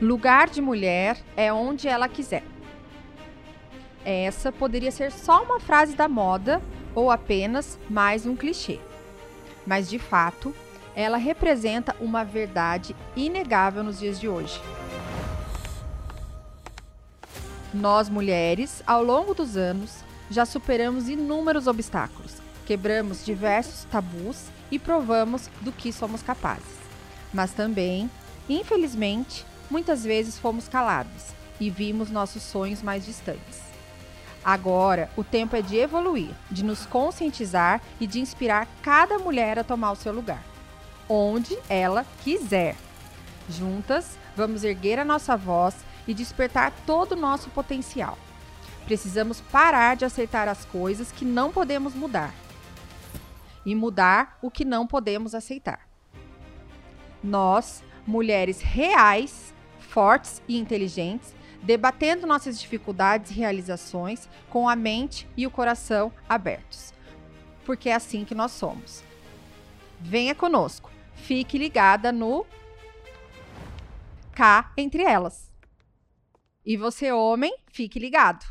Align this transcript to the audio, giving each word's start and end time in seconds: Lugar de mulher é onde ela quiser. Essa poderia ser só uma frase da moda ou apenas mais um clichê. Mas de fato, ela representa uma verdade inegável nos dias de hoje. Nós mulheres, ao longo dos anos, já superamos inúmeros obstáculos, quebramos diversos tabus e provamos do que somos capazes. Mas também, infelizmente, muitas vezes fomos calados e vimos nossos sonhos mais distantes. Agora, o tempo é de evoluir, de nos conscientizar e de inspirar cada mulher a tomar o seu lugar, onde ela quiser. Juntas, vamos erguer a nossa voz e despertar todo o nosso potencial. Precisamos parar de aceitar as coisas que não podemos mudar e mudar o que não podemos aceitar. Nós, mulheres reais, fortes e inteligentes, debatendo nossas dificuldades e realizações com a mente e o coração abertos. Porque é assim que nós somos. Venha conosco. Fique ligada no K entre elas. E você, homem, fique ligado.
Lugar 0.00 0.48
de 0.48 0.60
mulher 0.60 1.18
é 1.36 1.52
onde 1.52 1.88
ela 1.88 2.08
quiser. 2.08 2.44
Essa 4.04 4.52
poderia 4.52 4.92
ser 4.92 5.10
só 5.10 5.42
uma 5.42 5.58
frase 5.58 5.96
da 5.96 6.08
moda 6.08 6.62
ou 6.94 7.10
apenas 7.10 7.76
mais 7.90 8.24
um 8.24 8.36
clichê. 8.36 8.78
Mas 9.66 9.90
de 9.90 9.98
fato, 9.98 10.54
ela 10.94 11.16
representa 11.16 11.96
uma 12.00 12.24
verdade 12.24 12.94
inegável 13.16 13.82
nos 13.82 13.98
dias 13.98 14.20
de 14.20 14.28
hoje. 14.28 14.60
Nós 17.74 18.08
mulheres, 18.08 18.84
ao 18.86 19.02
longo 19.02 19.34
dos 19.34 19.56
anos, 19.56 20.04
já 20.30 20.46
superamos 20.46 21.08
inúmeros 21.08 21.66
obstáculos, 21.66 22.36
quebramos 22.64 23.24
diversos 23.24 23.84
tabus 23.84 24.46
e 24.70 24.78
provamos 24.78 25.50
do 25.60 25.72
que 25.72 25.92
somos 25.92 26.22
capazes. 26.22 26.78
Mas 27.34 27.52
também, 27.52 28.08
infelizmente, 28.48 29.44
muitas 29.70 30.04
vezes 30.04 30.38
fomos 30.38 30.68
calados 30.68 31.28
e 31.60 31.70
vimos 31.70 32.10
nossos 32.10 32.42
sonhos 32.42 32.82
mais 32.82 33.04
distantes. 33.04 33.68
Agora, 34.44 35.10
o 35.16 35.24
tempo 35.24 35.56
é 35.56 35.62
de 35.62 35.76
evoluir, 35.76 36.30
de 36.50 36.64
nos 36.64 36.86
conscientizar 36.86 37.82
e 38.00 38.06
de 38.06 38.20
inspirar 38.20 38.66
cada 38.82 39.18
mulher 39.18 39.58
a 39.58 39.64
tomar 39.64 39.92
o 39.92 39.96
seu 39.96 40.12
lugar, 40.12 40.42
onde 41.08 41.58
ela 41.68 42.06
quiser. 42.22 42.76
Juntas, 43.48 44.16
vamos 44.36 44.64
erguer 44.64 44.98
a 44.98 45.04
nossa 45.04 45.36
voz 45.36 45.74
e 46.06 46.14
despertar 46.14 46.72
todo 46.86 47.12
o 47.12 47.16
nosso 47.16 47.50
potencial. 47.50 48.16
Precisamos 48.86 49.40
parar 49.40 49.96
de 49.96 50.04
aceitar 50.04 50.48
as 50.48 50.64
coisas 50.64 51.12
que 51.12 51.24
não 51.24 51.50
podemos 51.50 51.94
mudar 51.94 52.32
e 53.66 53.74
mudar 53.74 54.38
o 54.40 54.50
que 54.50 54.64
não 54.64 54.86
podemos 54.86 55.34
aceitar. 55.34 55.86
Nós, 57.22 57.82
mulheres 58.06 58.62
reais, 58.62 59.47
fortes 59.98 60.40
e 60.46 60.56
inteligentes, 60.56 61.34
debatendo 61.60 62.24
nossas 62.24 62.60
dificuldades 62.60 63.32
e 63.32 63.34
realizações 63.34 64.28
com 64.48 64.68
a 64.68 64.76
mente 64.76 65.28
e 65.36 65.44
o 65.44 65.50
coração 65.50 66.12
abertos. 66.28 66.94
Porque 67.64 67.88
é 67.88 67.96
assim 67.96 68.24
que 68.24 68.32
nós 68.32 68.52
somos. 68.52 69.02
Venha 69.98 70.36
conosco. 70.36 70.88
Fique 71.16 71.58
ligada 71.58 72.12
no 72.12 72.46
K 74.36 74.72
entre 74.76 75.02
elas. 75.02 75.50
E 76.64 76.76
você, 76.76 77.10
homem, 77.10 77.52
fique 77.72 77.98
ligado. 77.98 78.46